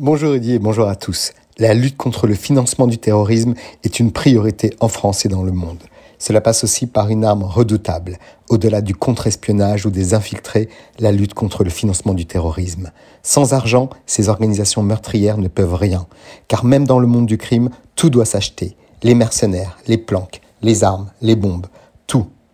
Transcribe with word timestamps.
Bonjour 0.00 0.32
Eddy 0.32 0.52
et 0.52 0.58
bonjour 0.60 0.86
à 0.86 0.94
tous. 0.94 1.32
La 1.58 1.74
lutte 1.74 1.96
contre 1.96 2.28
le 2.28 2.36
financement 2.36 2.86
du 2.86 2.98
terrorisme 2.98 3.54
est 3.82 3.98
une 3.98 4.12
priorité 4.12 4.72
en 4.78 4.86
France 4.86 5.26
et 5.26 5.28
dans 5.28 5.42
le 5.42 5.50
monde. 5.50 5.82
Cela 6.20 6.40
passe 6.40 6.62
aussi 6.62 6.86
par 6.86 7.08
une 7.08 7.24
arme 7.24 7.42
redoutable. 7.42 8.16
Au-delà 8.48 8.80
du 8.80 8.94
contre-espionnage 8.94 9.86
ou 9.86 9.90
des 9.90 10.14
infiltrés, 10.14 10.68
la 11.00 11.10
lutte 11.10 11.34
contre 11.34 11.64
le 11.64 11.70
financement 11.70 12.14
du 12.14 12.26
terrorisme. 12.26 12.92
Sans 13.24 13.54
argent, 13.54 13.90
ces 14.06 14.28
organisations 14.28 14.84
meurtrières 14.84 15.38
ne 15.38 15.48
peuvent 15.48 15.74
rien. 15.74 16.06
Car 16.46 16.64
même 16.64 16.86
dans 16.86 17.00
le 17.00 17.08
monde 17.08 17.26
du 17.26 17.36
crime, 17.36 17.70
tout 17.96 18.08
doit 18.08 18.24
s'acheter. 18.24 18.76
Les 19.02 19.16
mercenaires, 19.16 19.78
les 19.88 19.98
planques, 19.98 20.42
les 20.62 20.84
armes, 20.84 21.10
les 21.22 21.34
bombes. 21.34 21.66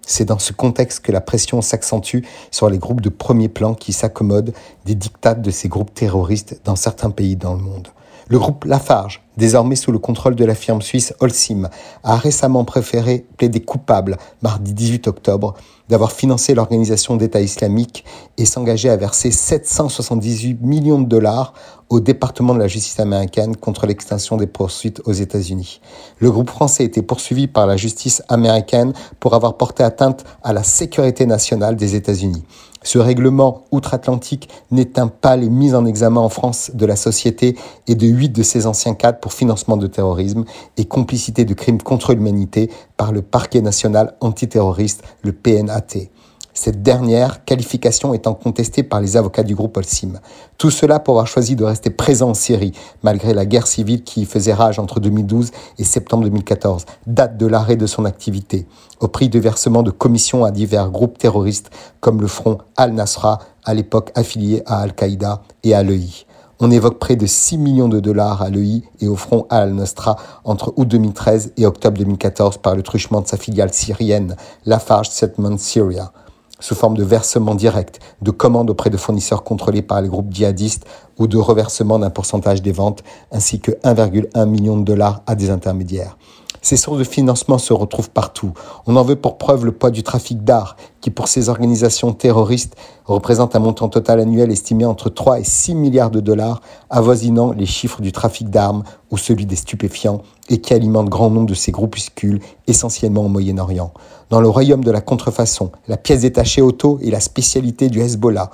C'est 0.06 0.24
dans 0.24 0.38
ce 0.38 0.52
contexte 0.52 1.00
que 1.00 1.12
la 1.12 1.20
pression 1.20 1.62
s'accentue 1.62 2.24
sur 2.50 2.68
les 2.68 2.78
groupes 2.78 3.00
de 3.00 3.08
premier 3.08 3.48
plan 3.48 3.74
qui 3.74 3.92
s'accommodent 3.92 4.54
des 4.84 4.94
dictats 4.94 5.34
de 5.34 5.50
ces 5.50 5.68
groupes 5.68 5.94
terroristes 5.94 6.60
dans 6.64 6.76
certains 6.76 7.10
pays 7.10 7.36
dans 7.36 7.54
le 7.54 7.60
monde. 7.60 7.88
Le 8.28 8.38
groupe 8.38 8.64
Lafarge, 8.64 9.22
désormais 9.36 9.76
sous 9.76 9.92
le 9.92 9.98
contrôle 9.98 10.34
de 10.34 10.46
la 10.46 10.54
firme 10.54 10.80
suisse 10.80 11.12
Holcim, 11.20 11.68
a 12.02 12.16
récemment 12.16 12.64
préféré 12.64 13.26
plaider 13.36 13.60
coupable, 13.60 14.16
mardi 14.40 14.72
18 14.72 15.08
octobre, 15.08 15.52
d'avoir 15.90 16.10
financé 16.10 16.54
l'organisation 16.54 17.16
d'État 17.16 17.42
islamique 17.42 18.02
et 18.38 18.46
s'engager 18.46 18.88
à 18.88 18.96
verser 18.96 19.30
778 19.30 20.62
millions 20.62 21.02
de 21.02 21.06
dollars 21.06 21.52
au 21.90 22.00
département 22.00 22.54
de 22.54 22.60
la 22.60 22.66
justice 22.66 22.98
américaine 22.98 23.56
contre 23.56 23.86
l'extinction 23.86 24.38
des 24.38 24.46
poursuites 24.46 25.02
aux 25.04 25.12
États-Unis. 25.12 25.82
Le 26.18 26.30
groupe 26.30 26.48
français 26.48 26.84
a 26.84 26.86
été 26.86 27.02
poursuivi 27.02 27.46
par 27.46 27.66
la 27.66 27.76
justice 27.76 28.22
américaine 28.30 28.94
pour 29.20 29.34
avoir 29.34 29.58
porté 29.58 29.82
atteinte 29.82 30.24
à 30.42 30.54
la 30.54 30.62
sécurité 30.62 31.26
nationale 31.26 31.76
des 31.76 31.94
États-Unis. 31.94 32.44
Ce 32.84 32.98
règlement 32.98 33.64
outre-Atlantique 33.72 34.48
n'éteint 34.70 35.08
pas 35.08 35.36
les 35.36 35.48
mises 35.48 35.74
en 35.74 35.86
examen 35.86 36.20
en 36.20 36.28
France 36.28 36.70
de 36.74 36.86
la 36.86 36.96
société 36.96 37.56
et 37.88 37.94
de 37.94 38.06
huit 38.06 38.28
de 38.28 38.42
ses 38.42 38.66
anciens 38.66 38.94
cadres 38.94 39.18
pour 39.18 39.32
financement 39.32 39.76
de 39.76 39.86
terrorisme 39.86 40.44
et 40.76 40.84
complicité 40.84 41.44
de 41.44 41.54
crimes 41.54 41.82
contre 41.82 42.12
l'humanité 42.12 42.70
par 42.96 43.10
le 43.10 43.22
parquet 43.22 43.62
national 43.62 44.14
antiterroriste, 44.20 45.02
le 45.22 45.32
PNAT 45.32 46.10
cette 46.54 46.82
dernière 46.82 47.44
qualification 47.44 48.14
étant 48.14 48.34
contestée 48.34 48.84
par 48.84 49.00
les 49.00 49.16
avocats 49.16 49.42
du 49.42 49.54
groupe 49.54 49.76
Holcim. 49.76 50.20
Tout 50.56 50.70
cela 50.70 51.00
pour 51.00 51.14
avoir 51.14 51.26
choisi 51.26 51.56
de 51.56 51.64
rester 51.64 51.90
présent 51.90 52.30
en 52.30 52.34
Syrie, 52.34 52.72
malgré 53.02 53.34
la 53.34 53.44
guerre 53.44 53.66
civile 53.66 54.04
qui 54.04 54.24
faisait 54.24 54.54
rage 54.54 54.78
entre 54.78 55.00
2012 55.00 55.50
et 55.78 55.84
septembre 55.84 56.22
2014, 56.24 56.86
date 57.06 57.36
de 57.36 57.46
l'arrêt 57.46 57.76
de 57.76 57.86
son 57.86 58.04
activité, 58.04 58.66
au 59.00 59.08
prix 59.08 59.28
de 59.28 59.38
versement 59.38 59.82
de 59.82 59.90
commissions 59.90 60.44
à 60.44 60.52
divers 60.52 60.90
groupes 60.90 61.18
terroristes 61.18 61.70
comme 62.00 62.20
le 62.20 62.28
Front 62.28 62.58
Al-Nasra, 62.76 63.40
à 63.64 63.74
l'époque 63.74 64.12
affilié 64.14 64.62
à 64.66 64.78
Al-Qaïda 64.80 65.42
et 65.64 65.74
à 65.74 65.82
l'EI. 65.82 66.26
On 66.60 66.70
évoque 66.70 67.00
près 67.00 67.16
de 67.16 67.26
6 67.26 67.58
millions 67.58 67.88
de 67.88 67.98
dollars 67.98 68.40
à 68.40 68.48
l'EI 68.48 68.82
et 69.00 69.08
au 69.08 69.16
front 69.16 69.46
Al-Nostra 69.50 70.16
entre 70.44 70.72
août 70.76 70.86
2013 70.86 71.52
et 71.56 71.66
octobre 71.66 71.98
2014 71.98 72.58
par 72.58 72.76
le 72.76 72.82
truchement 72.82 73.20
de 73.20 73.26
sa 73.26 73.36
filiale 73.36 73.72
syrienne, 73.72 74.36
Lafarge 74.64 75.08
Settlement 75.08 75.58
Syria 75.58 76.12
sous 76.60 76.74
forme 76.74 76.96
de 76.96 77.04
versement 77.04 77.54
direct, 77.54 78.00
de 78.22 78.30
commandes 78.30 78.70
auprès 78.70 78.90
de 78.90 78.96
fournisseurs 78.96 79.42
contrôlés 79.44 79.82
par 79.82 80.00
les 80.00 80.08
groupes 80.08 80.32
djihadistes 80.32 80.86
ou 81.18 81.26
de 81.26 81.36
reversement 81.36 81.98
d'un 81.98 82.10
pourcentage 82.10 82.62
des 82.62 82.72
ventes, 82.72 83.02
ainsi 83.32 83.60
que 83.60 83.72
1,1 83.82 84.46
million 84.46 84.76
de 84.76 84.84
dollars 84.84 85.22
à 85.26 85.34
des 85.34 85.50
intermédiaires. 85.50 86.16
Ces 86.64 86.78
sources 86.78 86.98
de 86.98 87.04
financement 87.04 87.58
se 87.58 87.74
retrouvent 87.74 88.08
partout. 88.08 88.54
On 88.86 88.96
en 88.96 89.02
veut 89.02 89.16
pour 89.16 89.36
preuve 89.36 89.66
le 89.66 89.72
poids 89.72 89.90
du 89.90 90.02
trafic 90.02 90.44
d'art, 90.44 90.78
qui 91.02 91.10
pour 91.10 91.28
ces 91.28 91.50
organisations 91.50 92.14
terroristes 92.14 92.74
représente 93.04 93.54
un 93.54 93.58
montant 93.58 93.90
total 93.90 94.18
annuel 94.18 94.50
estimé 94.50 94.86
entre 94.86 95.10
3 95.10 95.40
et 95.40 95.44
6 95.44 95.74
milliards 95.74 96.10
de 96.10 96.20
dollars, 96.20 96.62
avoisinant 96.88 97.52
les 97.52 97.66
chiffres 97.66 98.00
du 98.00 98.12
trafic 98.12 98.48
d'armes 98.48 98.82
ou 99.10 99.18
celui 99.18 99.44
des 99.44 99.56
stupéfiants, 99.56 100.22
et 100.48 100.62
qui 100.62 100.72
alimente 100.72 101.10
grand 101.10 101.28
nombre 101.28 101.50
de 101.50 101.54
ces 101.54 101.70
groupuscules, 101.70 102.40
essentiellement 102.66 103.26
au 103.26 103.28
Moyen-Orient. 103.28 103.92
Dans 104.30 104.40
le 104.40 104.48
royaume 104.48 104.84
de 104.84 104.90
la 104.90 105.02
contrefaçon, 105.02 105.70
la 105.86 105.98
pièce 105.98 106.22
détachée 106.22 106.62
auto 106.62 106.98
est 107.04 107.10
la 107.10 107.20
spécialité 107.20 107.90
du 107.90 108.00
Hezbollah. 108.00 108.50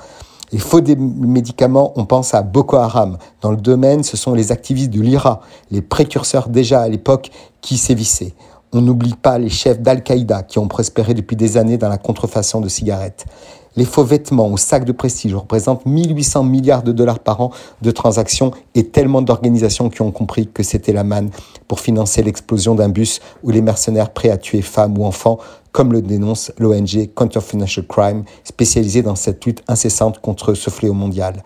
Les 0.53 0.59
faux 0.59 0.81
médicaments, 0.83 1.93
on 1.97 2.06
pense 2.06 2.34
à 2.34 2.43
Boko 2.43 2.77
Haram. 2.77 3.19
Dans 3.41 3.53
le 3.53 3.56
domaine, 3.56 4.03
ce 4.03 4.16
sont 4.16 4.34
les 4.34 4.50
activistes 4.50 4.91
de 4.91 5.00
l'IRA, 5.00 5.41
les 5.71 5.81
précurseurs 5.81 6.49
déjà 6.49 6.81
à 6.81 6.88
l'époque 6.88 7.31
qui 7.61 7.77
sévissaient. 7.77 8.34
On 8.72 8.81
n'oublie 8.81 9.15
pas 9.15 9.39
les 9.39 9.49
chefs 9.49 9.81
d'Al-Qaïda 9.81 10.43
qui 10.43 10.59
ont 10.59 10.69
prospéré 10.69 11.15
depuis 11.15 11.37
des 11.37 11.56
années 11.56 11.78
dans 11.78 11.89
la 11.89 11.99
contrefaçon 11.99 12.60
de 12.60 12.69
cigarettes. 12.69 13.27
Les 13.76 13.84
faux 13.84 14.03
vêtements 14.03 14.48
ou 14.48 14.56
sacs 14.56 14.84
de 14.84 14.92
prestige 14.92 15.34
représentent 15.34 15.86
1800 15.86 16.42
milliards 16.42 16.82
de 16.82 16.91
dollars 16.91 17.20
par 17.20 17.41
an 17.41 17.50
de 17.82 17.91
transactions 17.92 18.50
et 18.75 18.88
tellement 18.88 19.22
d'organisations 19.22 19.91
qui 19.91 20.03
ont 20.03 20.10
compris 20.10 20.48
que 20.48 20.62
c'était 20.64 20.92
la 20.92 21.04
manne 21.04 21.31
pour 21.69 21.78
financer 21.78 22.22
l'explosion 22.22 22.75
d'un 22.75 22.88
bus 22.88 23.20
où 23.44 23.50
les 23.50 23.62
mercenaires 23.62 24.10
prêts 24.10 24.30
à 24.30 24.38
tuer 24.38 24.62
femmes 24.62 24.98
ou 24.98 25.04
enfants, 25.04 25.38
comme 25.70 25.92
le 25.92 26.03
dénonce 26.03 26.50
l'ONG 26.59 27.10
Counter 27.14 27.41
Financial 27.41 27.86
Crime, 27.86 28.25
spécialisée 28.42 29.03
dans 29.03 29.14
cette 29.14 29.44
lutte 29.44 29.62
incessante 29.69 30.20
contre 30.20 30.54
ce 30.54 30.69
fléau 30.70 30.94
mondial. 30.94 31.44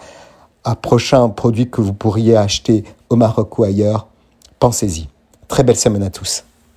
À 0.64 0.76
prochain 0.76 1.28
produit 1.28 1.68
que 1.68 1.82
vous 1.82 1.92
pourriez 1.92 2.36
acheter 2.36 2.84
au 3.10 3.16
Maroc 3.16 3.58
ou 3.58 3.64
ailleurs, 3.64 4.06
pensez-y. 4.58 5.08
Très 5.46 5.62
belle 5.62 5.76
semaine 5.76 6.02
à 6.02 6.10
tous. 6.10 6.42